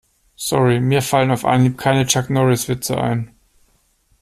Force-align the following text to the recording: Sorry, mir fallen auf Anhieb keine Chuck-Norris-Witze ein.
Sorry, 0.35 0.79
mir 0.79 1.03
fallen 1.03 1.29
auf 1.29 1.45
Anhieb 1.45 1.77
keine 1.77 2.07
Chuck-Norris-Witze 2.07 2.97
ein. 2.99 3.35